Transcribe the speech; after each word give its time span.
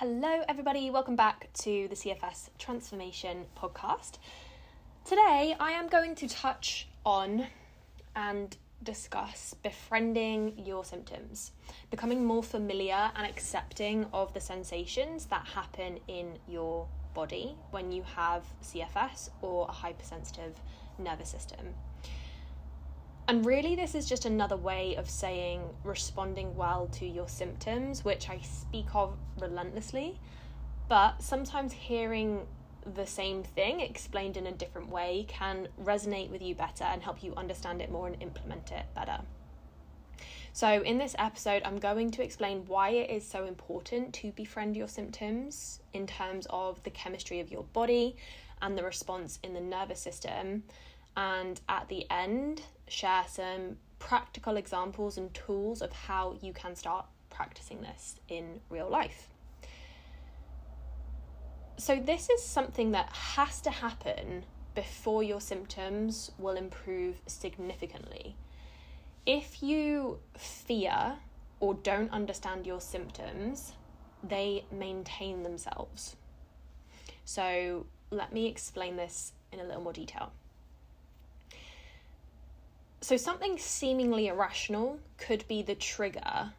Hello, 0.00 0.42
everybody. 0.48 0.88
Welcome 0.88 1.14
back 1.14 1.52
to 1.52 1.86
the 1.88 1.94
CFS 1.94 2.48
Transformation 2.58 3.44
Podcast. 3.54 4.12
Today, 5.04 5.54
I 5.60 5.72
am 5.72 5.88
going 5.88 6.14
to 6.14 6.26
touch 6.26 6.88
on 7.04 7.46
and 8.16 8.56
discuss 8.82 9.52
befriending 9.62 10.64
your 10.64 10.86
symptoms, 10.86 11.52
becoming 11.90 12.24
more 12.24 12.42
familiar 12.42 13.10
and 13.14 13.26
accepting 13.26 14.06
of 14.14 14.32
the 14.32 14.40
sensations 14.40 15.26
that 15.26 15.46
happen 15.48 15.98
in 16.08 16.38
your 16.48 16.88
body 17.12 17.54
when 17.70 17.92
you 17.92 18.02
have 18.02 18.46
CFS 18.64 19.28
or 19.42 19.68
a 19.68 19.72
hypersensitive 19.72 20.54
nervous 20.98 21.28
system. 21.28 21.74
And 23.30 23.46
really, 23.46 23.76
this 23.76 23.94
is 23.94 24.08
just 24.08 24.24
another 24.24 24.56
way 24.56 24.96
of 24.96 25.08
saying 25.08 25.62
responding 25.84 26.56
well 26.56 26.88
to 26.94 27.06
your 27.06 27.28
symptoms, 27.28 28.04
which 28.04 28.28
I 28.28 28.40
speak 28.40 28.86
of 28.92 29.16
relentlessly. 29.38 30.18
But 30.88 31.22
sometimes 31.22 31.72
hearing 31.72 32.44
the 32.96 33.06
same 33.06 33.44
thing 33.44 33.78
explained 33.78 34.36
in 34.36 34.48
a 34.48 34.52
different 34.52 34.88
way 34.88 35.26
can 35.28 35.68
resonate 35.80 36.28
with 36.28 36.42
you 36.42 36.56
better 36.56 36.82
and 36.82 37.04
help 37.04 37.22
you 37.22 37.32
understand 37.36 37.80
it 37.80 37.92
more 37.92 38.08
and 38.08 38.20
implement 38.20 38.72
it 38.72 38.86
better. 38.96 39.20
So, 40.52 40.82
in 40.82 40.98
this 40.98 41.14
episode, 41.16 41.62
I'm 41.64 41.78
going 41.78 42.10
to 42.10 42.24
explain 42.24 42.64
why 42.66 42.88
it 42.88 43.10
is 43.10 43.24
so 43.24 43.44
important 43.44 44.12
to 44.14 44.32
befriend 44.32 44.76
your 44.76 44.88
symptoms 44.88 45.78
in 45.92 46.08
terms 46.08 46.48
of 46.50 46.82
the 46.82 46.90
chemistry 46.90 47.38
of 47.38 47.48
your 47.48 47.62
body 47.62 48.16
and 48.60 48.76
the 48.76 48.82
response 48.82 49.38
in 49.44 49.54
the 49.54 49.60
nervous 49.60 50.00
system. 50.00 50.64
And 51.16 51.60
at 51.68 51.88
the 51.88 52.10
end, 52.10 52.62
share 52.90 53.24
some 53.28 53.76
practical 53.98 54.56
examples 54.56 55.16
and 55.16 55.32
tools 55.32 55.80
of 55.82 55.92
how 55.92 56.36
you 56.42 56.52
can 56.52 56.74
start 56.74 57.06
practicing 57.30 57.80
this 57.80 58.16
in 58.28 58.60
real 58.68 58.88
life. 58.88 59.28
So, 61.76 61.98
this 61.98 62.28
is 62.28 62.42
something 62.42 62.90
that 62.92 63.10
has 63.10 63.60
to 63.62 63.70
happen 63.70 64.44
before 64.74 65.22
your 65.22 65.40
symptoms 65.40 66.30
will 66.38 66.56
improve 66.56 67.20
significantly. 67.26 68.36
If 69.24 69.62
you 69.62 70.18
fear 70.36 71.14
or 71.58 71.74
don't 71.74 72.10
understand 72.10 72.66
your 72.66 72.80
symptoms, 72.80 73.72
they 74.22 74.64
maintain 74.70 75.42
themselves. 75.42 76.16
So, 77.24 77.86
let 78.10 78.32
me 78.32 78.46
explain 78.46 78.96
this 78.96 79.32
in 79.52 79.60
a 79.60 79.64
little 79.64 79.82
more 79.82 79.92
detail. 79.92 80.32
So, 83.02 83.16
something 83.16 83.56
seemingly 83.56 84.26
irrational 84.26 85.00
could 85.16 85.48
be 85.48 85.62
the 85.62 85.74
trigger 85.74 86.52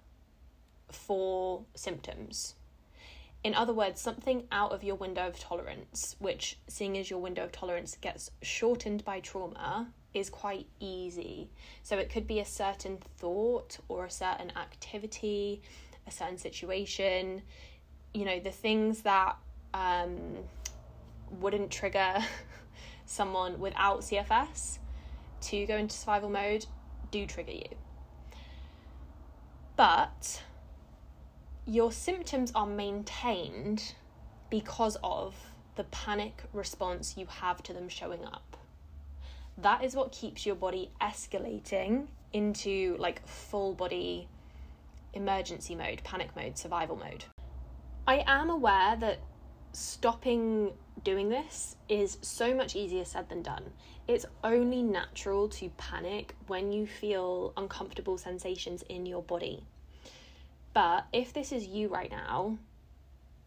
for 0.89 1.65
symptoms. 1.75 2.55
In 3.43 3.53
other 3.53 3.73
words, 3.73 4.01
something 4.01 4.47
out 4.51 4.71
of 4.71 4.83
your 4.83 4.95
window 4.95 5.27
of 5.27 5.39
tolerance, 5.39 6.15
which, 6.17 6.57
seeing 6.67 6.97
as 6.97 7.11
your 7.11 7.19
window 7.19 7.43
of 7.43 7.51
tolerance 7.51 7.95
gets 8.01 8.31
shortened 8.41 9.05
by 9.05 9.19
trauma, 9.19 9.91
is 10.15 10.31
quite 10.31 10.65
easy. 10.79 11.51
So, 11.83 11.99
it 11.99 12.09
could 12.09 12.25
be 12.25 12.39
a 12.39 12.45
certain 12.45 12.97
thought 13.19 13.77
or 13.87 14.05
a 14.05 14.11
certain 14.11 14.51
activity, 14.57 15.61
a 16.07 16.11
certain 16.11 16.39
situation, 16.39 17.43
you 18.15 18.25
know, 18.25 18.39
the 18.39 18.51
things 18.51 19.03
that 19.03 19.37
um, 19.75 20.37
wouldn't 21.29 21.69
trigger 21.69 22.17
someone 23.05 23.59
without 23.59 24.01
CFS 24.01 24.79
to 25.41 25.65
go 25.65 25.75
into 25.75 25.95
survival 25.95 26.29
mode 26.29 26.65
do 27.11 27.25
trigger 27.25 27.51
you. 27.51 27.67
But 29.75 30.43
your 31.65 31.91
symptoms 31.91 32.51
are 32.55 32.65
maintained 32.65 33.93
because 34.49 34.97
of 35.03 35.35
the 35.75 35.83
panic 35.85 36.43
response 36.53 37.15
you 37.17 37.25
have 37.27 37.63
to 37.63 37.73
them 37.73 37.89
showing 37.89 38.25
up. 38.25 38.57
That 39.57 39.83
is 39.83 39.95
what 39.95 40.11
keeps 40.11 40.45
your 40.45 40.55
body 40.55 40.91
escalating 41.01 42.07
into 42.33 42.95
like 42.97 43.25
full 43.27 43.73
body 43.73 44.27
emergency 45.13 45.75
mode, 45.75 46.01
panic 46.03 46.35
mode, 46.35 46.57
survival 46.57 46.95
mode. 46.95 47.25
I 48.07 48.23
am 48.25 48.49
aware 48.49 48.95
that 48.97 49.19
stopping 49.73 50.71
doing 51.03 51.29
this 51.29 51.75
is 51.89 52.17
so 52.21 52.53
much 52.53 52.75
easier 52.75 53.05
said 53.05 53.29
than 53.29 53.41
done. 53.41 53.71
It's 54.07 54.25
only 54.43 54.83
natural 54.83 55.49
to 55.49 55.69
panic 55.77 56.35
when 56.47 56.71
you 56.71 56.85
feel 56.85 57.53
uncomfortable 57.57 58.17
sensations 58.17 58.83
in 58.89 59.05
your 59.05 59.21
body. 59.21 59.63
But 60.73 61.05
if 61.11 61.33
this 61.33 61.51
is 61.51 61.65
you 61.65 61.87
right 61.89 62.11
now, 62.11 62.57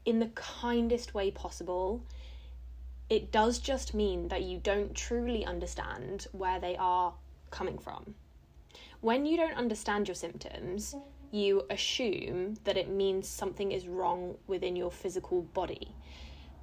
in 0.04 0.18
the 0.18 0.30
kindest 0.34 1.14
way 1.14 1.30
possible, 1.30 2.02
it 3.08 3.32
does 3.32 3.58
just 3.58 3.94
mean 3.94 4.28
that 4.28 4.42
you 4.42 4.58
don't 4.58 4.94
truly 4.94 5.44
understand 5.44 6.26
where 6.32 6.60
they 6.60 6.76
are 6.76 7.14
coming 7.50 7.78
from. 7.78 8.14
When 9.00 9.26
you 9.26 9.36
don't 9.36 9.56
understand 9.56 10.08
your 10.08 10.14
symptoms, 10.14 10.94
you 11.30 11.64
assume 11.70 12.56
that 12.64 12.76
it 12.76 12.88
means 12.88 13.28
something 13.28 13.72
is 13.72 13.86
wrong 13.86 14.36
within 14.46 14.76
your 14.76 14.90
physical 14.90 15.42
body 15.42 15.94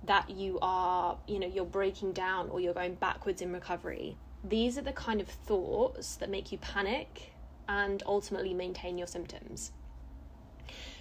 that 0.05 0.29
you 0.29 0.57
are, 0.61 1.17
you 1.27 1.39
know, 1.39 1.47
you're 1.47 1.65
breaking 1.65 2.13
down 2.13 2.49
or 2.49 2.59
you're 2.59 2.73
going 2.73 2.95
backwards 2.95 3.41
in 3.41 3.51
recovery. 3.53 4.17
These 4.43 4.77
are 4.77 4.81
the 4.81 4.93
kind 4.93 5.21
of 5.21 5.27
thoughts 5.27 6.15
that 6.15 6.29
make 6.29 6.51
you 6.51 6.57
panic 6.57 7.33
and 7.69 8.01
ultimately 8.05 8.53
maintain 8.53 8.97
your 8.97 9.07
symptoms. 9.07 9.71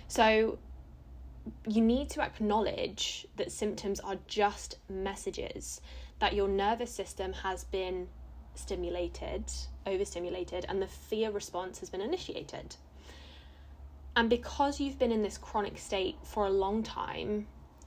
So, 0.09 0.59
you 1.67 1.81
need 1.81 2.11
to 2.11 2.23
acknowledge 2.23 3.27
that 3.37 3.51
symptoms 3.51 3.99
are 4.01 4.17
just 4.27 4.77
messages 4.89 5.81
that 6.19 6.35
your 6.35 6.49
nervous 6.49 6.93
system 6.95 7.33
has 7.33 7.65
been 7.65 8.09
stimulated, 8.55 9.45
overstimulated, 9.87 10.67
and 10.69 10.83
the 10.83 10.87
fear 10.87 11.31
response 11.31 11.81
has 11.81 11.91
been 11.91 12.03
initiated. 12.03 12.77
And 14.17 14.29
because 14.29 14.81
you've 14.81 14.99
been 14.99 15.13
in 15.13 15.23
this 15.23 15.39
chronic 15.39 15.79
state 15.79 16.17
for 16.23 16.47
a 16.47 16.51
long 16.51 16.83
time, 16.83 17.47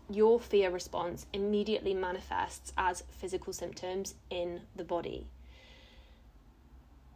your 0.09 0.39
fear 0.39 0.69
response 0.69 1.25
immediately 1.33 1.93
manifests 1.93 2.73
as 2.77 3.03
physical 3.09 3.53
symptoms 3.53 4.15
in 4.29 4.61
the 4.75 4.83
body. 4.83 5.27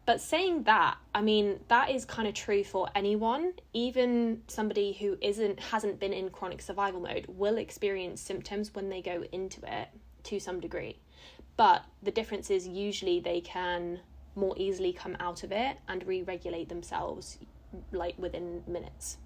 But 0.06 0.22
saying 0.22 0.64
that, 0.64 0.98
I 1.14 1.22
mean, 1.22 1.60
that 1.68 1.90
is 1.90 2.06
kind 2.06 2.30
of 2.30 2.34
true 2.34 2.64
for 2.64 2.88
anyone. 2.96 3.52
Even 3.74 4.42
somebody 4.48 4.94
who 4.94 5.18
isn't 5.22 5.60
hasn't 5.60 6.00
been 6.00 6.14
in 6.14 6.30
chronic 6.30 6.62
survival 6.62 7.02
mode 7.02 7.26
will 7.28 7.58
experience 7.58 8.22
symptoms 8.22 8.74
when 8.74 8.88
they 8.88 9.02
go 9.02 9.26
into 9.34 9.60
it 9.66 9.90
to 10.24 10.40
some 10.40 10.62
degree. 10.62 10.98
But 11.58 11.84
the 12.02 12.12
difference 12.12 12.50
is 12.50 12.68
usually 12.68 13.20
they 13.20 13.42
can 13.42 14.00
more 14.36 14.54
easily 14.58 14.94
come 14.94 15.18
out 15.20 15.44
of 15.44 15.52
it 15.52 15.78
and 15.90 16.08
re-regulate 16.08 16.70
themselves 16.70 17.40
like 17.92 18.18
within 18.18 18.64
minutes. 18.66 19.18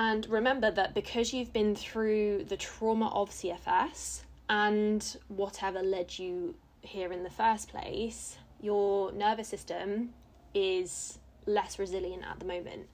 And 0.00 0.28
remember 0.28 0.70
that 0.70 0.94
because 0.94 1.32
you've 1.32 1.52
been 1.52 1.74
through 1.74 2.44
the 2.44 2.56
trauma 2.56 3.08
of 3.08 3.30
CFS 3.30 4.22
and 4.48 5.16
whatever 5.26 5.82
led 5.82 6.16
you 6.16 6.54
here 6.82 7.12
in 7.12 7.24
the 7.24 7.30
first 7.30 7.68
place, 7.68 8.38
your 8.60 9.10
nervous 9.10 9.48
system 9.48 10.10
is 10.54 11.18
less 11.46 11.80
resilient 11.80 12.22
at 12.30 12.38
the 12.38 12.46
moment. 12.46 12.86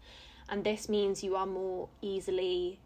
And 0.49 0.65
this 0.65 0.89
means 0.89 1.23
you 1.23 1.37
are 1.37 1.45
more 1.45 1.91
easily 2.01 2.81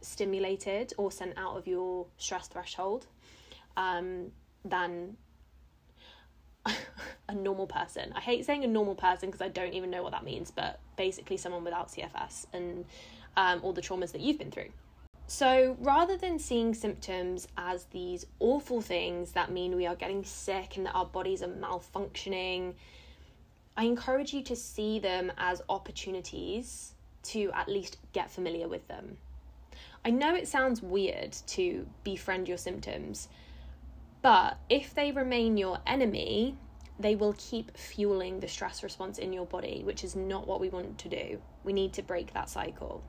stimulated 0.00 0.94
or 0.96 1.12
sent 1.12 1.36
out 1.36 1.58
of 1.58 1.66
your 1.66 2.06
stress 2.16 2.48
threshold 2.48 3.08
um, 3.76 4.32
than 4.64 5.18
a 7.28 7.34
normal 7.34 7.66
person. 7.66 8.10
I 8.16 8.20
hate 8.20 8.46
saying 8.46 8.64
a 8.64 8.68
normal 8.68 8.94
person 8.94 9.28
because 9.28 9.42
I 9.42 9.48
don't 9.48 9.74
even 9.74 9.90
know 9.90 10.02
what 10.02 10.12
that 10.12 10.24
means, 10.24 10.50
but 10.50 10.80
basically 10.96 11.36
someone 11.36 11.62
without 11.62 11.88
CFS. 11.88 12.46
And 12.54 12.86
um, 13.36 13.60
the 13.74 13.82
traumas 13.82 14.12
that 14.12 14.20
you've 14.20 14.38
been 14.38 14.50
through. 14.50 14.70
So 15.26 15.76
rather 15.80 16.16
than 16.16 16.40
seeing 16.40 16.74
symptoms 16.74 17.46
as 17.56 17.84
these 17.84 18.26
awful 18.40 18.80
things 18.80 19.30
that 19.32 19.52
mean 19.52 19.76
we 19.76 19.86
are 19.86 19.94
getting 19.94 20.24
sick 20.24 20.76
and 20.76 20.86
that 20.86 20.94
our 20.94 21.06
bodies 21.06 21.40
are 21.40 21.48
malfunctioning, 21.48 22.74
I 23.76 23.84
encourage 23.84 24.34
you 24.34 24.42
to 24.42 24.56
see 24.56 24.98
them 24.98 25.30
as 25.38 25.62
opportunities 25.68 26.94
to 27.22 27.50
at 27.54 27.68
least 27.68 27.98
get 28.12 28.30
familiar 28.30 28.66
with 28.66 28.88
them. 28.88 29.18
I 30.04 30.10
know 30.10 30.34
it 30.34 30.48
sounds 30.48 30.82
weird 30.82 31.32
to 31.48 31.86
befriend 32.02 32.48
your 32.48 32.58
symptoms, 32.58 33.28
but 34.22 34.58
if 34.68 34.94
they 34.94 35.12
remain 35.12 35.56
your 35.56 35.78
enemy, 35.86 36.56
they 36.98 37.14
will 37.14 37.34
keep 37.38 37.76
fueling 37.76 38.40
the 38.40 38.48
stress 38.48 38.82
response 38.82 39.18
in 39.18 39.32
your 39.32 39.46
body, 39.46 39.82
which 39.84 40.04
is 40.04 40.16
not 40.16 40.46
what 40.46 40.60
we 40.60 40.68
want 40.68 40.98
to 40.98 41.08
do. 41.08 41.40
We 41.64 41.72
need 41.72 41.92
to 41.94 42.02
break 42.02 42.32
that 42.34 42.50
cycle. 42.50 43.02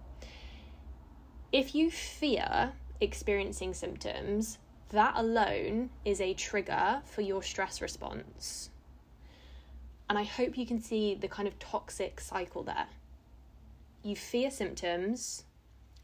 If 1.51 1.75
you 1.75 1.91
fear 1.91 2.71
experiencing 3.01 3.73
symptoms, 3.73 4.57
that 4.89 5.15
alone 5.17 5.89
is 6.05 6.21
a 6.21 6.33
trigger 6.33 7.01
for 7.03 7.21
your 7.21 7.43
stress 7.43 7.81
response. 7.81 8.69
And 10.09 10.17
I 10.17 10.23
hope 10.23 10.57
you 10.57 10.65
can 10.65 10.81
see 10.81 11.13
the 11.13 11.27
kind 11.27 11.49
of 11.49 11.59
toxic 11.59 12.21
cycle 12.21 12.63
there. 12.63 12.87
You 14.01 14.15
fear 14.15 14.49
symptoms, 14.49 15.43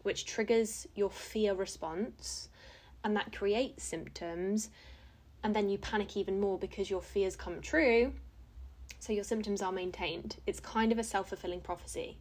which 0.04 0.26
triggers 0.26 0.86
your 0.96 1.10
fear 1.10 1.54
response, 1.54 2.50
and 3.06 3.16
that 3.16 3.32
creates 3.32 3.86
symptoms. 3.86 4.70
And 5.44 5.56
then 5.56 5.70
you 5.70 5.78
panic 5.78 6.18
even 6.18 6.42
more 6.42 6.58
because 6.58 6.90
your 6.90 7.02
fears 7.02 7.38
come 7.38 7.62
true. 7.62 8.12
So 9.00 9.14
your 9.14 9.24
symptoms 9.24 9.62
are 9.62 9.72
maintained. 9.72 10.38
It's 10.46 10.60
kind 10.60 10.92
of 10.92 11.00
a 11.00 11.04
self 11.06 11.30
fulfilling 11.30 11.62
prophecy. 11.62 12.18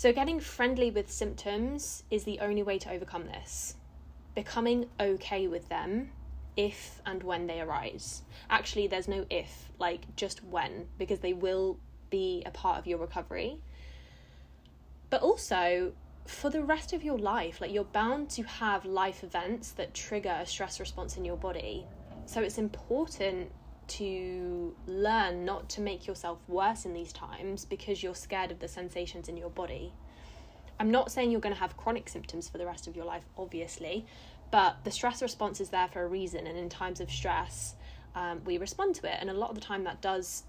So, 0.00 0.14
getting 0.14 0.40
friendly 0.40 0.90
with 0.90 1.12
symptoms 1.12 2.04
is 2.10 2.24
the 2.24 2.40
only 2.40 2.62
way 2.62 2.78
to 2.78 2.90
overcome 2.90 3.26
this. 3.26 3.74
Becoming 4.34 4.86
okay 4.98 5.46
with 5.46 5.68
them 5.68 6.12
if 6.56 7.02
and 7.04 7.22
when 7.22 7.46
they 7.46 7.60
arise. 7.60 8.22
Actually, 8.48 8.86
there's 8.86 9.08
no 9.08 9.26
if, 9.28 9.68
like 9.78 10.16
just 10.16 10.42
when, 10.42 10.86
because 10.96 11.18
they 11.18 11.34
will 11.34 11.78
be 12.08 12.42
a 12.46 12.50
part 12.50 12.78
of 12.78 12.86
your 12.86 12.96
recovery. 12.96 13.60
But 15.10 15.20
also, 15.20 15.92
for 16.24 16.48
the 16.48 16.64
rest 16.64 16.94
of 16.94 17.02
your 17.02 17.18
life, 17.18 17.60
like 17.60 17.70
you're 17.70 17.84
bound 17.84 18.30
to 18.30 18.42
have 18.44 18.86
life 18.86 19.22
events 19.22 19.72
that 19.72 19.92
trigger 19.92 20.38
a 20.40 20.46
stress 20.46 20.80
response 20.80 21.18
in 21.18 21.26
your 21.26 21.36
body. 21.36 21.84
So, 22.24 22.40
it's 22.40 22.56
important 22.56 23.52
to 23.90 24.74
learn 24.86 25.44
not 25.44 25.68
to 25.68 25.80
make 25.80 26.06
yourself 26.06 26.38
worse 26.46 26.84
in 26.84 26.94
these 26.94 27.12
times 27.12 27.64
because 27.64 28.02
you're 28.02 28.14
scared 28.14 28.52
of 28.52 28.60
the 28.60 28.68
sensations 28.68 29.28
in 29.28 29.36
your 29.36 29.50
body. 29.50 29.92
I'm 30.78 30.92
not 30.92 31.10
saying 31.10 31.32
you're 31.32 31.40
going 31.40 31.54
to 31.54 31.60
have 31.60 31.76
chronic 31.76 32.08
symptoms 32.08 32.48
for 32.48 32.56
the 32.56 32.66
rest 32.66 32.86
of 32.86 32.94
your 32.94 33.04
life, 33.04 33.24
obviously, 33.36 34.06
but 34.52 34.76
the 34.84 34.92
stress 34.92 35.20
response 35.20 35.60
is 35.60 35.70
there 35.70 35.88
for 35.88 36.02
a 36.02 36.06
reason, 36.06 36.46
and 36.46 36.56
in 36.56 36.68
times 36.68 37.00
of 37.00 37.10
stress, 37.10 37.74
um, 38.14 38.42
we 38.44 38.58
respond 38.58 38.94
to 38.96 39.12
it. 39.12 39.18
And 39.20 39.28
a 39.28 39.34
lot 39.34 39.50
of 39.50 39.56
the 39.56 39.60
time, 39.60 39.82
that 39.84 40.00
does, 40.00 40.44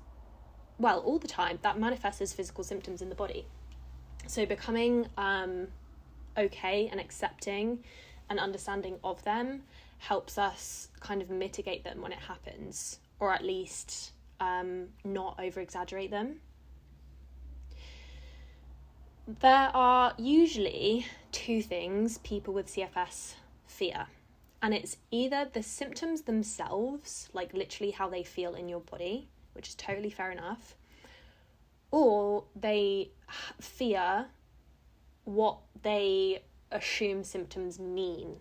well, 0.77 0.99
all 0.99 1.17
the 1.17 1.27
time, 1.27 1.57
that 1.63 1.79
manifests 1.79 2.21
as 2.21 2.33
physical 2.33 2.63
symptoms 2.63 3.01
in 3.01 3.09
the 3.09 3.15
body. 3.15 3.45
So, 4.27 4.45
becoming 4.45 5.07
um, 5.17 5.67
okay 6.37 6.87
and 6.91 6.99
accepting 6.99 7.83
and 8.29 8.39
understanding 8.39 8.97
of 9.03 9.23
them 9.23 9.63
helps 9.97 10.37
us 10.37 10.89
kind 10.99 11.21
of 11.21 11.29
mitigate 11.29 11.83
them 11.83 12.01
when 12.01 12.11
it 12.11 12.19
happens 12.19 12.99
or 13.21 13.31
at 13.31 13.45
least 13.45 14.11
um, 14.41 14.87
not 15.05 15.39
over 15.39 15.61
exaggerate 15.61 16.11
them. 16.11 16.41
There 19.27 19.69
are 19.73 20.13
usually 20.17 21.05
two 21.31 21.61
things 21.61 22.17
people 22.17 22.53
with 22.53 22.67
CFS 22.67 23.35
fear, 23.67 24.07
and 24.61 24.73
it's 24.73 24.97
either 25.11 25.47
the 25.53 25.61
symptoms 25.63 26.23
themselves, 26.23 27.29
like 27.31 27.53
literally 27.53 27.91
how 27.91 28.09
they 28.09 28.23
feel 28.23 28.55
in 28.55 28.67
your 28.67 28.81
body, 28.81 29.29
which 29.53 29.69
is 29.69 29.75
totally 29.75 30.09
fair 30.09 30.31
enough, 30.31 30.75
or 31.91 32.45
they 32.55 33.11
fear 33.61 34.25
what 35.25 35.59
they 35.83 36.41
assume 36.71 37.23
symptoms 37.23 37.77
mean 37.79 38.37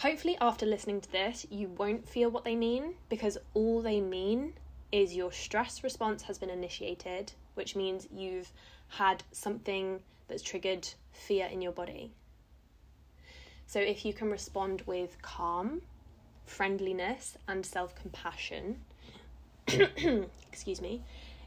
Hopefully, 0.00 0.38
after 0.40 0.64
listening 0.64 1.02
to 1.02 1.12
this, 1.12 1.46
you 1.50 1.68
won't 1.76 2.08
feel 2.08 2.30
what 2.30 2.42
they 2.42 2.56
mean 2.56 2.94
because 3.10 3.36
all 3.52 3.82
they 3.82 4.00
mean 4.00 4.54
is 4.90 5.14
your 5.14 5.30
stress 5.30 5.84
response 5.84 6.22
has 6.22 6.38
been 6.38 6.48
initiated, 6.48 7.34
which 7.52 7.76
means 7.76 8.08
you've 8.10 8.50
had 8.88 9.22
something 9.30 10.00
that's 10.26 10.42
triggered 10.42 10.88
fear 11.12 11.44
in 11.44 11.60
your 11.60 11.72
body. 11.72 12.12
So, 13.66 13.78
if 13.78 14.06
you 14.06 14.14
can 14.14 14.30
respond 14.30 14.80
with 14.86 15.20
calm, 15.20 15.82
friendliness, 16.46 17.36
and 17.46 17.66
self 17.66 17.94
compassion, 17.94 18.80
excuse 19.68 20.80
me, 20.80 21.02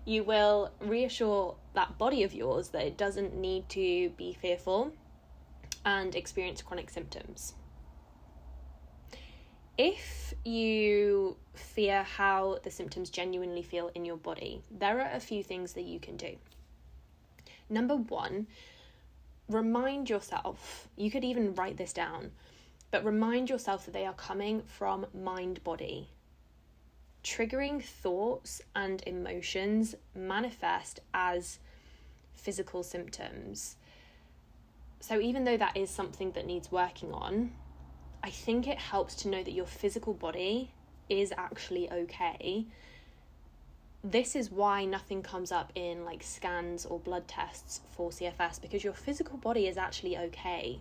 you 0.06 0.24
will 0.24 0.70
reassure 0.80 1.56
that 1.74 1.98
body 1.98 2.22
of 2.22 2.36
yours 2.36 2.70
that 2.70 2.86
it 2.86 2.98
doesn't 2.98 3.36
need 3.36 3.68
to 3.70 4.12
be 4.12 4.38
fearful 4.40 4.92
and 5.84 6.14
experience 6.14 6.62
chronic 6.62 6.92
symptoms 6.92 7.56
if 9.78 10.34
you 10.44 11.36
fear 11.56 12.04
how 12.04 12.60
the 12.64 12.72
symptoms 12.72 13.10
genuinely 13.10 13.64
feel 13.64 13.90
in 13.96 14.06
your 14.06 14.18
body, 14.18 14.62
there 14.70 15.02
are 15.02 15.12
a 15.14 15.20
few 15.20 15.44
things 15.44 15.74
that 15.74 15.84
you 15.84 16.00
can 16.00 16.18
do. 16.18 16.36
Number 17.70 17.96
one, 17.96 18.48
remind 19.50 20.10
yourself, 20.10 20.88
you 20.96 21.10
could 21.10 21.24
even 21.24 21.56
write 21.56 21.78
this 21.78 21.94
down, 21.94 22.32
but 22.92 23.04
remind 23.04 23.50
yourself 23.50 23.86
that 23.86 23.94
they 23.94 24.06
are 24.06 24.14
coming 24.14 24.62
from 24.68 25.08
mind 25.14 25.64
body. 25.64 26.10
Triggering 27.24 27.82
thoughts 27.82 28.62
and 28.76 29.02
emotions 29.08 29.96
manifest 30.14 31.00
as 31.14 31.60
physical 32.36 32.84
symptoms. 32.84 33.78
So, 35.00 35.20
even 35.20 35.46
though 35.46 35.58
that 35.58 35.76
is 35.76 35.90
something 35.90 36.32
that 36.34 36.46
needs 36.46 36.72
working 36.72 37.14
on, 37.14 37.52
I 38.24 38.30
think 38.30 38.68
it 38.68 38.80
helps 38.80 39.16
to 39.16 39.28
know 39.28 39.44
that 39.44 39.52
your 39.52 39.66
physical 39.66 40.14
body 40.14 40.72
is 41.10 41.34
actually 41.38 41.92
okay. 41.92 42.66
This 44.02 44.36
is 44.36 44.50
why 44.50 44.86
nothing 44.86 45.22
comes 45.22 45.52
up 45.52 45.74
in 45.76 46.06
like 46.06 46.24
scans 46.24 46.86
or 46.86 47.00
blood 47.00 47.28
tests 47.28 47.82
for 47.92 48.12
CFS 48.12 48.62
because 48.62 48.84
your 48.84 48.94
physical 48.94 49.38
body 49.38 49.68
is 49.68 49.78
actually 49.78 50.18
okay. 50.18 50.80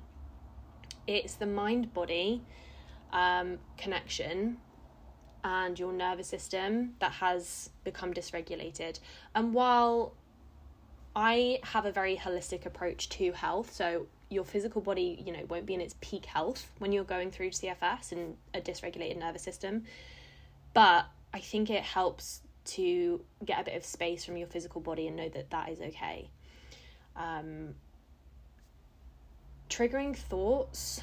It's 1.09 1.35
the 1.35 1.47
mind 1.47 1.93
body 1.93 2.43
um, 3.13 3.59
connection 3.77 4.59
and 5.43 5.77
your 5.77 5.93
nervous 5.93 6.29
system 6.29 6.95
that 7.01 7.11
has 7.13 7.71
become 7.83 8.15
dysregulated. 8.15 9.01
And 9.35 9.53
while 9.53 10.15
I 11.17 11.59
have 11.65 11.87
a 11.87 11.93
very 11.93 12.17
holistic 12.17 12.67
approach 12.67 13.09
to 13.11 13.33
health, 13.33 13.73
so 13.73 14.07
your 14.33 14.45
physical 14.45 14.81
body, 14.81 15.23
you 15.25 15.33
know, 15.33 15.45
won't 15.49 15.67
be 15.67 15.75
in 15.75 15.81
its 15.81 15.95
peak 16.01 16.25
health 16.27 16.71
when 16.79 16.93
you're 16.93 17.05
going 17.05 17.31
through 17.31 17.51
CFS 17.51 18.13
and 18.13 18.37
a 18.55 18.61
dysregulated 18.61 19.19
nervous 19.19 19.43
system. 19.43 19.85
But 20.75 21.07
I 21.35 21.41
think 21.41 21.71
it 21.71 21.83
helps 21.83 22.41
to 22.65 23.21
get 23.45 23.61
a 23.61 23.65
bit 23.65 23.77
of 23.77 23.85
space 23.85 24.25
from 24.25 24.37
your 24.37 24.47
physical 24.47 24.81
body 24.81 25.07
and 25.07 25.17
know 25.17 25.29
that 25.29 25.51
that 25.51 25.69
is 25.69 25.81
okay. 25.81 26.31
Um, 27.17 27.75
triggering 29.69 30.17
thoughts 30.17 31.01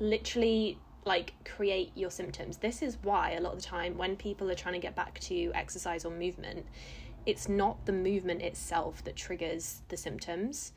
literally 0.00 0.78
like 1.04 1.32
create 1.44 1.90
your 1.94 2.10
symptoms. 2.10 2.58
This 2.58 2.82
is 2.82 2.98
why 3.02 3.32
a 3.32 3.40
lot 3.40 3.54
of 3.54 3.60
the 3.60 3.64
time 3.64 3.96
when 3.96 4.16
people 4.16 4.50
are 4.50 4.54
trying 4.54 4.74
to 4.74 4.80
get 4.80 4.94
back 4.94 5.18
to 5.20 5.50
exercise 5.54 6.04
or 6.04 6.10
movement, 6.10 6.66
it's 7.26 7.48
not 7.48 7.84
the 7.86 7.92
movement 7.92 8.42
itself 8.42 9.02
that 9.04 9.16
triggers 9.16 9.82
the 9.88 9.96
symptoms 9.96 10.72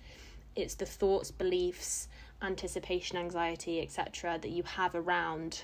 it's 0.55 0.75
the 0.75 0.86
thoughts, 0.86 1.31
beliefs, 1.31 2.08
anticipation, 2.41 3.17
anxiety, 3.17 3.81
etc., 3.81 4.39
that 4.41 4.50
you 4.50 4.63
have 4.63 4.96
around 4.96 5.63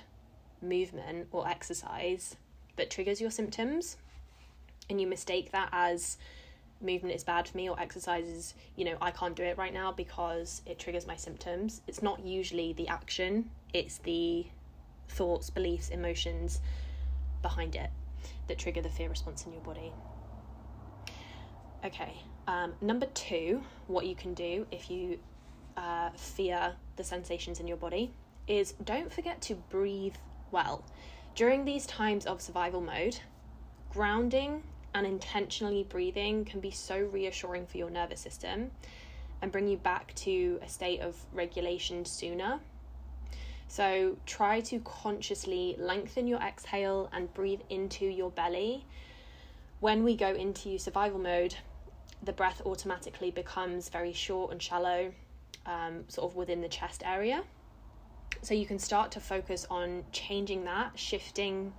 movement 0.62 1.28
or 1.32 1.48
exercise 1.48 2.36
that 2.76 2.90
triggers 2.90 3.20
your 3.20 3.32
symptoms. 3.32 3.98
And 4.90 5.02
you 5.02 5.08
mistake 5.08 5.52
that 5.52 5.70
as 5.72 6.18
movement 6.82 7.16
is 7.16 7.24
bad 7.24 7.48
for 7.48 7.58
me 7.58 7.70
or 7.70 7.80
exercise 7.80 8.28
is, 8.28 8.54
you 8.76 8.86
know, 8.86 8.98
I 9.02 9.12
can't 9.12 9.36
do 9.36 9.44
it 9.44 9.58
right 9.58 9.74
now 9.74 9.92
because 9.92 10.62
it 10.66 10.80
triggers 10.80 11.08
my 11.08 11.16
symptoms. 11.16 11.82
It's 11.88 12.02
not 12.02 12.24
usually 12.26 12.74
the 12.74 12.88
action, 12.88 13.50
it's 13.74 13.98
the 14.00 14.46
thoughts, 15.10 15.50
beliefs, 15.50 15.90
emotions 15.90 16.62
behind 17.42 17.76
it 17.76 17.90
that 18.48 18.58
trigger 18.58 18.82
the 18.82 18.90
fear 18.90 19.10
response 19.10 19.46
in 19.46 19.54
your 19.54 19.62
body. 19.62 19.92
Okay, 21.84 22.14
um, 22.48 22.74
number 22.82 23.06
two, 23.08 23.62
what 23.88 24.06
you 24.06 24.16
can 24.16 24.34
do 24.34 24.66
if 24.72 24.90
you 24.90 25.20
uh, 25.76 26.10
fear 26.16 26.74
the 26.96 27.04
sensations 27.04 27.60
in 27.60 27.68
your 27.68 27.78
body 27.78 28.12
is 28.48 28.74
don't 28.84 29.12
forget 29.12 29.42
to 29.42 29.56
breathe 29.56 30.16
well. 30.52 30.84
During 31.36 31.66
these 31.66 31.86
times 31.86 32.26
of 32.26 32.42
survival 32.42 32.82
mode, 32.82 33.20
grounding 33.92 34.64
and 34.96 35.06
intentionally 35.06 35.84
breathing 35.84 36.46
can 36.46 36.60
be 36.60 36.72
so 36.72 36.98
reassuring 37.00 37.68
for 37.68 37.78
your 37.78 37.90
nervous 37.90 38.22
system 38.22 38.72
and 39.42 39.52
bring 39.52 39.68
you 39.68 39.78
back 39.78 40.16
to 40.16 40.60
a 40.64 40.70
state 40.70 41.02
of 41.02 41.16
regulation 41.34 42.06
sooner. 42.06 42.60
So 43.68 44.16
try 44.26 44.62
to 44.62 44.80
consciously 44.80 45.76
lengthen 45.78 46.26
your 46.26 46.40
exhale 46.40 47.10
and 47.12 47.32
breathe 47.34 47.62
into 47.70 48.06
your 48.06 48.32
belly. 48.32 48.86
When 49.80 50.04
we 50.04 50.16
go 50.16 50.34
into 50.34 50.80
survival 50.80 51.20
mode, 51.20 51.56
the 52.24 52.34
breath 52.34 52.62
automatically 52.66 53.32
becomes 53.32 53.90
very 53.90 54.14
short 54.14 54.52
and 54.52 54.62
shallow, 54.62 55.14
um, 55.66 56.06
sort 56.08 56.32
of 56.32 56.36
within 56.36 56.62
the 56.62 56.68
chest 56.68 57.04
area. 57.06 57.44
So 58.42 58.54
you 58.54 58.66
can 58.66 58.80
start 58.80 59.12
to 59.12 59.20
focus 59.20 59.66
on 59.70 60.04
changing 60.12 60.66
that, 60.66 60.98
shifting 60.98 61.74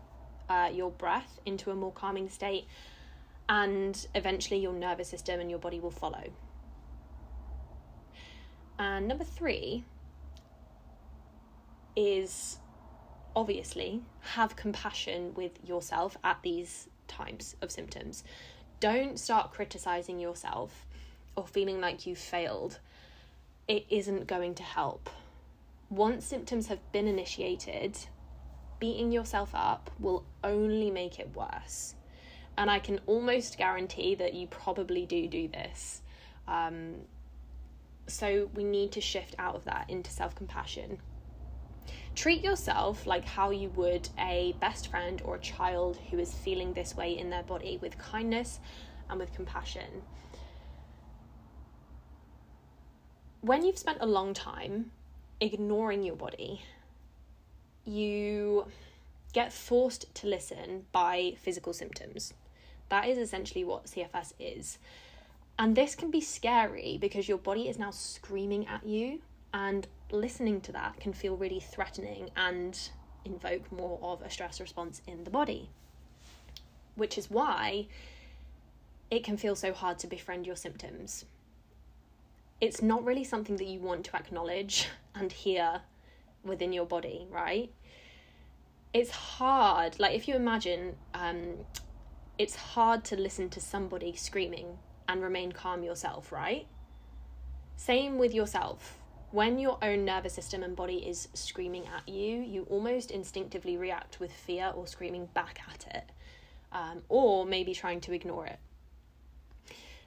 uh, 0.48 0.70
your 0.72 0.90
breath 0.90 1.38
into 1.44 1.70
a 1.70 1.74
more 1.74 1.92
calming 1.92 2.28
state, 2.28 2.66
and 3.48 4.06
eventually 4.14 4.60
your 4.60 4.72
nervous 4.72 5.08
system 5.08 5.40
and 5.40 5.50
your 5.50 5.58
body 5.58 5.80
will 5.80 5.90
follow. 5.90 6.24
And 8.78 9.08
number 9.08 9.24
three 9.24 9.84
is 11.96 12.58
obviously 13.34 14.02
have 14.20 14.56
compassion 14.56 15.32
with 15.34 15.52
yourself 15.64 16.16
at 16.22 16.38
these 16.42 16.88
times 17.08 17.56
of 17.62 17.70
symptoms 17.70 18.22
don't 18.80 19.18
start 19.18 19.52
criticizing 19.52 20.18
yourself 20.18 20.86
or 21.36 21.46
feeling 21.46 21.80
like 21.80 22.06
you've 22.06 22.18
failed, 22.18 22.78
it 23.66 23.84
isn't 23.90 24.26
going 24.26 24.54
to 24.56 24.62
help. 24.62 25.10
Once 25.90 26.24
symptoms 26.24 26.66
have 26.66 26.92
been 26.92 27.06
initiated, 27.06 27.98
beating 28.80 29.12
yourself 29.12 29.50
up 29.54 29.90
will 29.98 30.24
only 30.44 30.90
make 30.90 31.18
it 31.18 31.34
worse. 31.34 31.94
And 32.56 32.70
I 32.70 32.78
can 32.78 33.00
almost 33.06 33.56
guarantee 33.56 34.14
that 34.16 34.34
you 34.34 34.46
probably 34.48 35.06
do 35.06 35.28
do 35.28 35.48
this. 35.48 36.02
Um, 36.46 36.94
so 38.06 38.50
we 38.54 38.64
need 38.64 38.92
to 38.92 39.00
shift 39.00 39.34
out 39.38 39.54
of 39.54 39.64
that 39.64 39.88
into 39.88 40.10
self 40.10 40.34
compassion. 40.34 40.98
Treat 42.18 42.42
yourself 42.42 43.06
like 43.06 43.24
how 43.24 43.50
you 43.50 43.68
would 43.76 44.08
a 44.18 44.56
best 44.58 44.88
friend 44.88 45.22
or 45.24 45.36
a 45.36 45.38
child 45.38 46.00
who 46.10 46.18
is 46.18 46.34
feeling 46.34 46.72
this 46.72 46.96
way 46.96 47.16
in 47.16 47.30
their 47.30 47.44
body 47.44 47.78
with 47.80 47.96
kindness 47.96 48.58
and 49.08 49.20
with 49.20 49.32
compassion. 49.32 50.02
When 53.40 53.64
you've 53.64 53.78
spent 53.78 53.98
a 54.00 54.06
long 54.06 54.34
time 54.34 54.90
ignoring 55.40 56.02
your 56.02 56.16
body, 56.16 56.62
you 57.84 58.66
get 59.32 59.52
forced 59.52 60.12
to 60.16 60.26
listen 60.26 60.86
by 60.90 61.34
physical 61.40 61.72
symptoms. 61.72 62.34
That 62.88 63.06
is 63.06 63.16
essentially 63.16 63.62
what 63.62 63.84
CFS 63.84 64.32
is. 64.40 64.78
And 65.56 65.76
this 65.76 65.94
can 65.94 66.10
be 66.10 66.20
scary 66.20 66.98
because 67.00 67.28
your 67.28 67.38
body 67.38 67.68
is 67.68 67.78
now 67.78 67.92
screaming 67.92 68.66
at 68.66 68.84
you, 68.84 69.20
and 69.52 69.86
listening 70.10 70.60
to 70.62 70.72
that 70.72 71.00
can 71.00 71.12
feel 71.12 71.36
really 71.36 71.60
threatening 71.60 72.30
and 72.36 72.90
invoke 73.24 73.70
more 73.72 73.98
of 74.02 74.22
a 74.22 74.30
stress 74.30 74.60
response 74.60 75.02
in 75.06 75.24
the 75.24 75.30
body. 75.30 75.70
Which 76.94 77.16
is 77.16 77.30
why 77.30 77.86
it 79.10 79.24
can 79.24 79.36
feel 79.36 79.56
so 79.56 79.72
hard 79.72 79.98
to 80.00 80.06
befriend 80.06 80.46
your 80.46 80.56
symptoms. 80.56 81.24
It's 82.60 82.82
not 82.82 83.04
really 83.04 83.24
something 83.24 83.56
that 83.56 83.66
you 83.66 83.80
want 83.80 84.04
to 84.06 84.16
acknowledge 84.16 84.88
and 85.14 85.32
hear 85.32 85.82
within 86.44 86.72
your 86.72 86.86
body, 86.86 87.26
right? 87.30 87.70
It's 88.92 89.10
hard. 89.10 89.98
Like, 89.98 90.14
if 90.14 90.28
you 90.28 90.34
imagine, 90.34 90.96
um, 91.14 91.64
it's 92.38 92.56
hard 92.56 93.04
to 93.06 93.16
listen 93.16 93.48
to 93.50 93.60
somebody 93.60 94.14
screaming 94.16 94.78
and 95.08 95.22
remain 95.22 95.52
calm 95.52 95.82
yourself, 95.82 96.32
right? 96.32 96.66
Same 97.76 98.18
with 98.18 98.34
yourself. 98.34 98.98
When 99.30 99.58
your 99.58 99.78
own 99.82 100.06
nervous 100.06 100.32
system 100.32 100.62
and 100.62 100.74
body 100.74 101.06
is 101.06 101.28
screaming 101.34 101.84
at 101.86 102.08
you, 102.08 102.40
you 102.40 102.66
almost 102.70 103.10
instinctively 103.10 103.76
react 103.76 104.20
with 104.20 104.32
fear 104.32 104.72
or 104.74 104.86
screaming 104.86 105.26
back 105.34 105.60
at 105.70 105.86
it, 105.94 106.12
um, 106.72 107.02
or 107.10 107.44
maybe 107.44 107.74
trying 107.74 108.00
to 108.02 108.12
ignore 108.12 108.46
it. 108.46 108.58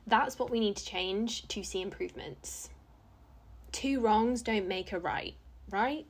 That's 0.07 0.39
what 0.39 0.49
we 0.49 0.59
need 0.59 0.75
to 0.77 0.85
change 0.85 1.47
to 1.49 1.63
see 1.63 1.81
improvements. 1.81 2.69
Two 3.71 3.99
wrongs 3.99 4.41
don't 4.41 4.67
make 4.67 4.91
a 4.91 4.99
right, 4.99 5.35
right? 5.69 6.07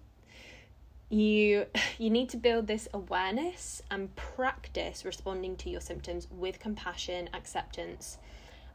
You 1.10 1.66
you 1.98 2.10
need 2.10 2.30
to 2.30 2.38
build 2.38 2.68
this 2.68 2.88
awareness 2.94 3.82
and 3.92 4.16
practice 4.16 5.04
responding 5.04 5.58
to 5.58 5.70
your 5.70 5.82
symptoms 5.82 6.28
with 6.32 6.60
compassion, 6.60 7.30
acceptance, 7.34 8.18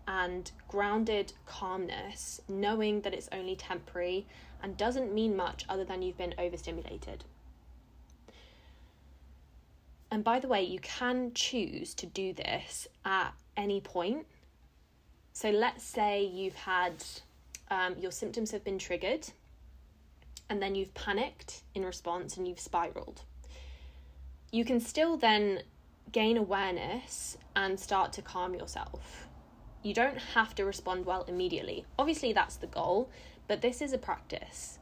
and 0.07 0.51
grounded 0.69 1.33
calmness, 1.47 2.41
knowing 2.49 3.01
that 3.03 3.15
it's 3.15 3.29
only 3.33 3.57
temporary 3.57 4.27
and 4.63 4.77
doesn't 4.77 5.13
mean 5.13 5.37
much 5.37 5.65
other 5.69 5.85
than 5.85 6.03
you've 6.03 6.19
been 6.19 6.35
overstimulated. 6.39 7.25
And 10.11 10.23
by 10.23 10.39
the 10.39 10.49
way, 10.49 10.63
you 10.63 10.79
can 10.79 11.33
choose 11.35 11.93
to 11.95 12.07
do 12.07 12.33
this 12.33 12.87
at 13.05 13.33
any 13.57 13.81
point. 13.81 14.27
So 15.33 15.51
let's 15.51 15.85
say 15.85 16.25
you've 16.25 16.55
had 16.55 17.05
um, 17.71 17.97
your 17.99 18.13
symptoms 18.13 18.53
have 18.53 18.65
been 18.65 18.79
triggered, 18.79 19.29
and 20.49 20.63
then 20.63 20.75
you've 20.75 20.95
panicked 20.95 21.63
in 21.75 21.85
response 21.85 22.37
and 22.37 22.47
you've 22.47 22.61
spiraled. 22.61 23.23
You 24.53 24.65
can 24.65 24.79
still 24.81 25.17
then 25.17 25.63
gain 26.13 26.37
awareness 26.37 27.37
and 27.57 27.79
start 27.79 28.13
to 28.13 28.23
calm 28.23 28.55
yourself 28.55 29.26
you 29.87 29.95
don't 29.95 30.19
have 30.19 30.53
to 30.57 30.65
respond 30.65 31.07
well 31.07 31.25
immediately. 31.29 31.87
Obviously, 31.97 32.33
that's 32.33 32.57
the 32.57 32.67
goal, 32.67 33.09
but 33.47 33.63
this 33.63 33.81
is 33.81 33.93
a 33.93 33.99
practice. 33.99 34.81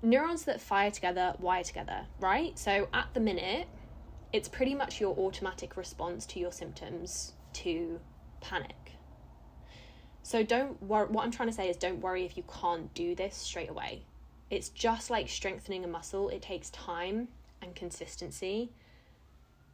Neurons 0.00 0.44
that 0.44 0.62
fire 0.62 0.90
together 0.90 1.34
wire 1.38 1.62
together, 1.62 2.06
right? 2.20 2.58
So 2.58 2.88
at 2.94 3.12
the 3.12 3.20
minute, 3.20 3.68
it's 4.32 4.48
pretty 4.48 4.74
much 4.74 4.98
your 4.98 5.14
automatic 5.18 5.76
response 5.76 6.24
to 6.26 6.40
your 6.40 6.52
symptoms 6.52 7.34
to 7.54 8.00
panic. 8.40 8.92
So 10.22 10.42
don't 10.42 10.82
worry, 10.82 11.08
what 11.08 11.24
I'm 11.24 11.30
trying 11.30 11.50
to 11.50 11.54
say 11.54 11.68
is 11.68 11.76
don't 11.76 12.00
worry 12.00 12.24
if 12.24 12.34
you 12.34 12.44
can't 12.44 12.92
do 12.94 13.14
this 13.14 13.36
straight 13.36 13.68
away. 13.68 14.04
It's 14.48 14.70
just 14.70 15.10
like 15.10 15.28
strengthening 15.28 15.84
a 15.84 15.88
muscle, 15.88 16.30
it 16.30 16.40
takes 16.40 16.70
time 16.70 17.28
and 17.60 17.74
consistency, 17.74 18.70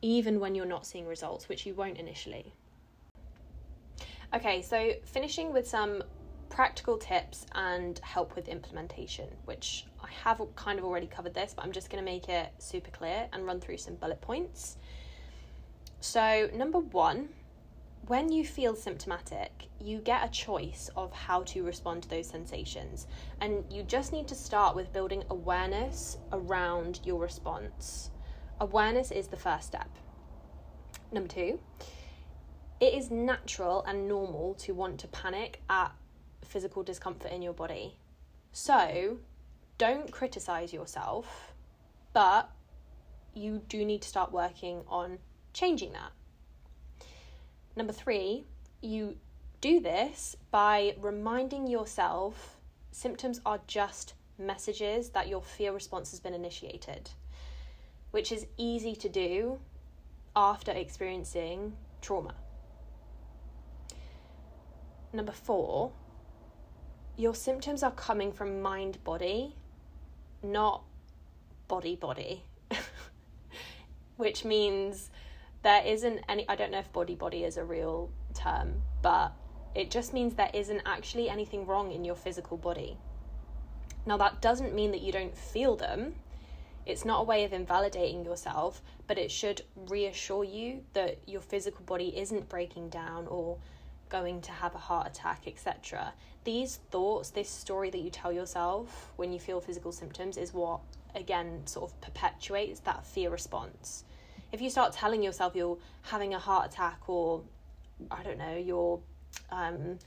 even 0.03 0.41
when 0.41 0.57
you're 0.57 0.67
not 0.67 0.87
seeing 0.87 1.07
results, 1.07 1.49
which 1.49 1.67
you 1.67 1.75
won't 1.75 1.99
initially. 1.99 2.53
Okay, 4.35 4.63
so 4.63 4.95
finishing 5.05 5.53
with 5.53 5.69
some 5.69 6.03
practical 6.49 6.99
tips 6.99 7.47
and 7.55 8.01
help 8.01 8.35
with 8.35 8.49
implementation, 8.49 9.29
which 9.45 9.87
I 10.03 10.09
have 10.25 10.43
kind 10.57 10.77
of 10.77 10.85
already 10.85 11.07
covered 11.07 11.35
this, 11.35 11.55
but 11.55 11.65
I'm 11.65 11.71
just 11.71 11.89
going 11.89 12.05
to 12.05 12.11
make 12.11 12.29
it 12.29 12.49
super 12.59 12.91
clear 12.91 13.29
and 13.33 13.47
run 13.47 13.61
through 13.61 13.77
some 13.77 13.95
bullet 13.95 14.21
points. 14.21 14.77
So, 16.01 16.51
number 16.53 16.81
one, 16.81 17.29
when 18.09 18.33
you 18.33 18.45
feel 18.45 18.75
symptomatic, 18.75 19.69
you 19.81 20.01
get 20.01 20.27
a 20.27 20.31
choice 20.31 20.91
of 20.97 21.13
how 21.13 21.45
to 21.45 21.63
respond 21.63 22.03
to 22.03 22.11
those 22.11 22.27
sensations. 22.27 23.07
And 23.41 23.65
you 23.71 23.85
just 23.85 24.13
need 24.13 24.27
to 24.29 24.35
start 24.35 24.75
with 24.75 24.93
building 24.93 25.23
awareness 25.31 26.19
around 26.33 26.99
your 27.05 27.21
response. 27.21 28.11
Awareness 28.61 29.13
is 29.13 29.29
the 29.29 29.37
first 29.37 29.69
step. 29.69 29.89
Number 31.13 31.29
two, 31.29 31.61
it 32.81 32.95
is 32.95 33.11
natural 33.11 33.85
and 33.87 34.09
normal 34.09 34.55
to 34.55 34.73
want 34.73 35.01
to 35.01 35.09
panic 35.09 35.61
at 35.71 35.93
physical 36.45 36.83
discomfort 36.83 37.33
in 37.33 37.43
your 37.43 37.53
body. 37.53 37.97
So, 38.53 39.19
don't 39.79 40.11
criticize 40.11 40.73
yourself, 40.73 41.55
but 42.13 42.51
you 43.35 43.63
do 43.69 43.85
need 43.85 44.03
to 44.03 44.09
start 44.09 44.33
working 44.33 44.83
on 44.89 45.19
changing 45.53 45.93
that. 45.93 46.13
Number 47.77 47.93
three, 47.93 48.45
you 48.81 49.17
do 49.61 49.81
this 49.81 50.37
by 50.51 50.95
reminding 51.01 51.67
yourself 51.67 52.59
symptoms 52.93 53.41
are 53.45 53.61
just 53.67 54.15
messages 54.39 55.11
that 55.11 55.29
your 55.29 55.43
fear 55.43 55.73
response 55.73 56.11
has 56.11 56.21
been 56.21 56.35
initiated, 56.35 57.11
which 58.11 58.31
is 58.31 58.47
easy 58.57 58.95
to 58.95 59.09
do 59.09 59.59
after 60.37 60.71
experiencing 60.71 61.77
trauma. 62.01 62.35
Number 65.15 65.31
four, 65.31 65.93
your 67.17 67.37
symptoms 67.37 67.85
are 67.85 67.93
coming 67.93 68.33
from 68.33 68.61
mind 68.61 69.03
body, 69.05 69.55
not 70.43 70.83
body 71.69 71.95
body, 71.95 72.43
which 74.17 74.45
means 74.45 75.11
there 75.63 75.87
isn't 75.87 76.21
any. 76.29 76.49
I 76.49 76.57
don't 76.57 76.73
know 76.73 76.81
if 76.81 76.93
body 76.93 77.15
body 77.15 77.45
is 77.45 77.57
a 77.57 77.65
real 77.65 78.11
term, 78.35 78.83
but 79.03 79.33
it 79.77 79.89
just 79.89 80.13
means 80.13 80.35
there 80.35 80.51
isn't 80.53 80.83
actually 80.85 81.31
anything 81.31 81.65
wrong 81.65 81.93
in 81.93 82.05
your 82.05 82.17
physical 82.17 82.57
body. 82.57 82.99
Now, 84.07 84.17
that 84.17 84.43
doesn't 84.43 84.75
mean 84.75 84.91
that 84.91 85.01
you 85.01 85.13
don't 85.13 85.37
feel 85.37 85.77
them. 85.77 86.17
It's 86.87 87.05
not 87.05 87.21
a 87.21 87.25
way 87.25 87.45
of 87.45 87.53
invalidating 87.53 88.25
yourself, 88.25 88.83
but 89.07 89.17
it 89.17 89.31
should 89.31 89.63
reassure 89.77 90.43
you 90.43 90.83
that 90.93 91.21
your 91.25 91.41
physical 91.41 91.85
body 91.85 92.19
isn't 92.19 92.49
breaking 92.49 92.89
down 92.89 93.29
or 93.29 93.59
going 94.15 94.41
to 94.41 94.53
have 94.53 94.77
a 94.77 94.79
heart 94.79 95.09
attack, 95.09 95.43
etc. 95.49 96.13
These 96.45 96.79
thoughts, 96.93 97.31
this 97.31 97.49
story 97.49 97.91
that 97.91 98.01
you 98.01 98.11
tell 98.11 98.33
yourself 98.33 99.11
when 99.17 99.33
you 99.33 99.41
feel 99.41 99.61
physical 99.61 99.91
symptoms, 99.91 100.37
is 100.37 100.55
what 100.55 100.81
again 101.17 101.67
sort 101.67 101.91
of 101.91 102.01
perpetuates 102.01 102.79
that 102.81 103.05
fear 103.05 103.31
response. 103.31 104.05
If 104.53 104.61
you 104.61 104.71
start 104.71 104.93
telling 104.93 105.21
yourself 105.21 105.57
you're 105.57 105.79
having 106.03 106.33
a 106.33 106.39
heart 106.39 106.71
attack 106.71 107.09
or 107.09 107.43
I 108.09 108.23
don't 108.23 108.39
know, 108.39 108.57
you're 108.57 109.01
um, 109.51 109.99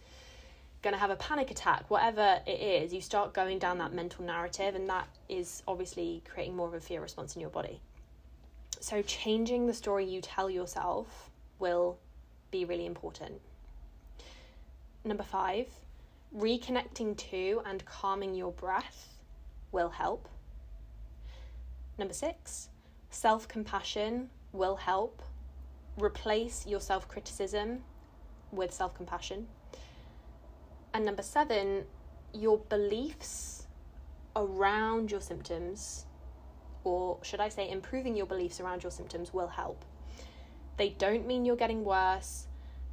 going 0.81 0.93
to 0.93 0.99
have 0.99 1.09
a 1.09 1.17
panic 1.17 1.51
attack, 1.51 1.89
whatever 1.89 2.39
it 2.45 2.61
is, 2.83 2.93
you 2.93 3.01
start 3.01 3.33
going 3.33 3.59
down 3.59 3.77
that 3.79 3.93
mental 3.93 4.23
narrative, 4.23 4.73
and 4.75 4.87
that 4.87 5.07
is 5.27 5.63
obviously 5.67 6.23
creating 6.29 6.55
more 6.55 6.67
of 6.69 6.73
a 6.73 6.79
fear 6.79 7.01
response 7.01 7.35
in 7.35 7.41
your 7.41 7.49
body. 7.49 7.81
So, 8.79 9.01
changing 9.01 9.67
the 9.67 9.73
story 9.73 10.05
you 10.05 10.21
tell 10.21 10.49
yourself 10.49 11.29
will 11.59 11.97
be 12.51 12.63
really 12.63 12.85
important. 12.85 13.41
Number 15.07 15.23
five, 15.23 15.67
reconnecting 16.37 17.15
to 17.29 17.61
and 17.65 17.85
calming 17.85 18.35
your 18.35 18.51
breath 18.51 19.07
will 19.71 19.87
help. 19.87 20.27
Number 21.97 22.13
six, 22.13 22.67
self 23.09 23.47
compassion 23.47 24.29
will 24.51 24.75
help. 24.75 25.21
Replace 25.97 26.67
your 26.67 26.81
self 26.81 27.07
criticism 27.07 27.83
with 28.51 28.73
self 28.73 28.93
compassion. 28.95 29.47
And 30.93 31.05
number 31.05 31.23
seven, 31.23 31.85
your 32.33 32.57
beliefs 32.57 33.65
around 34.35 35.09
your 35.09 35.21
symptoms, 35.21 36.05
or 36.83 37.17
should 37.21 37.39
I 37.39 37.47
say, 37.47 37.71
improving 37.71 38.13
your 38.13 38.25
beliefs 38.25 38.59
around 38.59 38.83
your 38.83 38.91
symptoms 38.91 39.33
will 39.33 39.47
help. 39.47 39.85
They 40.75 40.89
don't 40.89 41.25
mean 41.25 41.45
you're 41.45 41.55
getting 41.55 41.85
worse, 41.85 42.46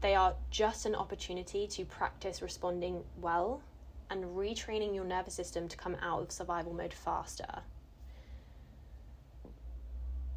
they 0.04 0.14
are 0.14 0.34
just 0.50 0.84
an 0.84 0.94
opportunity 0.94 1.66
to 1.66 1.82
practice 1.86 2.42
responding 2.42 3.02
well 3.22 3.62
and 4.10 4.22
retraining 4.36 4.94
your 4.94 5.02
nervous 5.02 5.32
system 5.32 5.66
to 5.66 5.78
come 5.78 5.96
out 6.02 6.20
of 6.20 6.30
survival 6.30 6.74
mode 6.74 6.92
faster. 6.92 7.62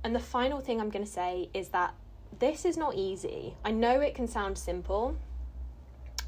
And 0.06 0.16
the 0.16 0.22
final 0.22 0.62
thing 0.62 0.80
I'm 0.80 0.90
going 0.90 1.04
to 1.04 1.12
say 1.12 1.50
is 1.54 1.68
that 1.70 1.94
this 2.40 2.64
is 2.64 2.78
not 2.78 2.96
easy. 2.96 3.58
I 3.66 3.72
know 3.72 4.00
it 4.00 4.16
can 4.16 4.26
sound 4.26 4.58
simple, 4.58 5.18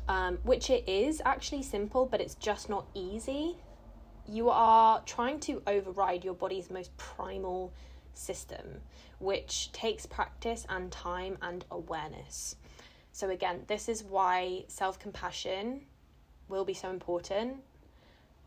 um, 0.10 0.38
which 0.44 0.70
it 0.70 0.84
is 0.86 1.22
actually 1.24 1.64
simple, 1.64 2.06
but 2.06 2.20
it's 2.20 2.36
just 2.36 2.68
not 2.68 2.88
easy. 2.94 3.56
You 4.28 4.50
are 4.50 5.02
trying 5.06 5.40
to 5.42 5.64
override 5.66 6.26
your 6.26 6.34
body's 6.34 6.70
most 6.70 6.92
primal 6.98 7.72
system, 8.14 8.82
which 9.18 9.72
takes 9.72 10.06
practice 10.06 10.66
and 10.68 10.92
time 10.92 11.38
and 11.42 11.64
awareness. 11.72 12.58
So, 13.20 13.30
again, 13.30 13.66
this 13.68 13.90
is 13.90 14.02
why 14.02 14.64
self 14.70 14.98
compassion 14.98 15.82
will 16.48 16.64
be 16.64 16.74
so 16.74 16.90
important. 16.90 17.58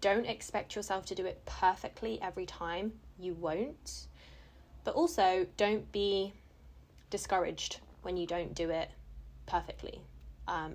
Don't 0.01 0.25
expect 0.25 0.75
yourself 0.75 1.05
to 1.07 1.15
do 1.15 1.27
it 1.27 1.45
perfectly 1.45 2.19
every 2.23 2.47
time, 2.47 2.95
you 3.19 3.35
won't. 3.35 4.07
But 4.83 4.95
also, 4.95 5.47
don't 5.59 5.93
be 5.93 6.33
discouraged 7.11 7.81
when 8.01 8.17
you 8.17 8.27
don't 8.27 8.55
do 8.55 8.71
it 8.71 8.91
perfectly. 9.45 10.01
Um, 10.49 10.73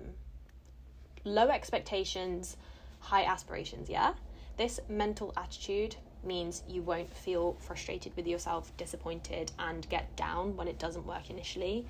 low 1.24 1.48
expectations, 1.48 2.56
high 3.00 3.24
aspirations, 3.24 3.90
yeah? 3.90 4.14
This 4.58 4.78
mental 4.88 5.32
attitude 5.36 5.96
means 6.22 6.62
you 6.68 6.82
won't 6.82 7.12
feel 7.16 7.56
frustrated 7.58 8.14
with 8.14 8.28
yourself, 8.28 8.70
disappointed, 8.76 9.50
and 9.58 9.88
get 9.88 10.14
down 10.14 10.56
when 10.56 10.68
it 10.68 10.78
doesn't 10.78 11.04
work 11.04 11.30
initially 11.30 11.84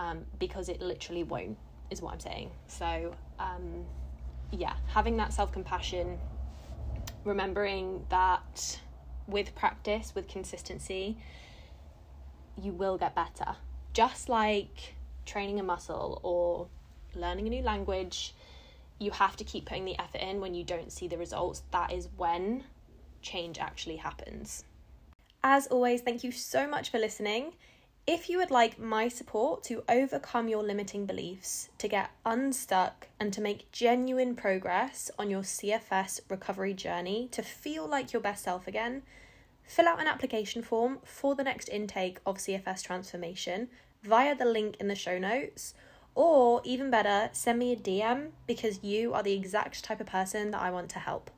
um, 0.00 0.24
because 0.38 0.70
it 0.70 0.80
literally 0.80 1.24
won't, 1.24 1.58
is 1.90 2.00
what 2.00 2.14
I'm 2.14 2.20
saying. 2.20 2.50
So, 2.68 3.14
um, 3.38 3.84
yeah, 4.50 4.74
having 4.86 5.16
that 5.18 5.32
self 5.32 5.52
compassion, 5.52 6.18
remembering 7.24 8.06
that 8.08 8.80
with 9.26 9.54
practice, 9.54 10.14
with 10.14 10.26
consistency, 10.26 11.18
you 12.60 12.72
will 12.72 12.96
get 12.96 13.14
better. 13.14 13.56
Just 13.92 14.28
like 14.28 14.94
training 15.26 15.60
a 15.60 15.62
muscle 15.62 16.20
or 16.22 16.68
learning 17.14 17.46
a 17.46 17.50
new 17.50 17.62
language, 17.62 18.34
you 18.98 19.10
have 19.10 19.36
to 19.36 19.44
keep 19.44 19.66
putting 19.66 19.84
the 19.84 19.98
effort 20.00 20.22
in 20.22 20.40
when 20.40 20.54
you 20.54 20.64
don't 20.64 20.90
see 20.90 21.08
the 21.08 21.18
results. 21.18 21.62
That 21.72 21.92
is 21.92 22.08
when 22.16 22.64
change 23.20 23.58
actually 23.58 23.96
happens. 23.96 24.64
As 25.44 25.66
always, 25.66 26.00
thank 26.00 26.24
you 26.24 26.32
so 26.32 26.66
much 26.66 26.90
for 26.90 26.98
listening. 26.98 27.52
If 28.12 28.28
you 28.28 28.38
would 28.38 28.50
like 28.50 28.76
my 28.76 29.06
support 29.06 29.62
to 29.66 29.84
overcome 29.88 30.48
your 30.48 30.64
limiting 30.64 31.06
beliefs, 31.06 31.68
to 31.78 31.86
get 31.86 32.10
unstuck, 32.26 33.06
and 33.20 33.32
to 33.32 33.40
make 33.40 33.70
genuine 33.70 34.34
progress 34.34 35.12
on 35.16 35.30
your 35.30 35.42
CFS 35.42 36.18
recovery 36.28 36.74
journey 36.74 37.28
to 37.30 37.40
feel 37.40 37.86
like 37.86 38.12
your 38.12 38.20
best 38.20 38.42
self 38.42 38.66
again, 38.66 39.02
fill 39.62 39.86
out 39.86 40.00
an 40.00 40.08
application 40.08 40.60
form 40.60 40.98
for 41.04 41.36
the 41.36 41.44
next 41.44 41.68
intake 41.68 42.18
of 42.26 42.38
CFS 42.38 42.82
transformation 42.82 43.68
via 44.02 44.34
the 44.34 44.44
link 44.44 44.76
in 44.80 44.88
the 44.88 44.96
show 44.96 45.16
notes 45.16 45.74
or 46.16 46.62
even 46.64 46.90
better, 46.90 47.30
send 47.30 47.60
me 47.60 47.72
a 47.72 47.76
DM 47.76 48.30
because 48.48 48.82
you 48.82 49.14
are 49.14 49.22
the 49.22 49.34
exact 49.34 49.84
type 49.84 50.00
of 50.00 50.08
person 50.08 50.50
that 50.50 50.60
I 50.60 50.72
want 50.72 50.90
to 50.90 50.98
help. 50.98 51.30